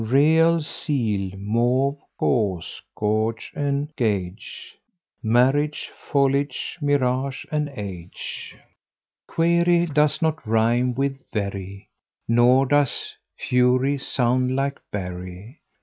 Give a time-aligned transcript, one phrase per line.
[0.03, 4.75] Real, zeal; mauve, gauze and gauge;
[5.21, 8.55] Marriage, foliage, mirage, age.
[9.27, 11.87] Query does not rime with very,
[12.27, 15.61] Nor does fury sound like bury.